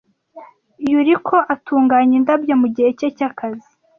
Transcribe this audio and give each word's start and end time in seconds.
Yuriko 0.91 1.35
atunganya 1.53 2.13
indabyo 2.19 2.53
mugihe 2.61 2.89
cye 2.99 3.07
cyakazi. 3.17 3.69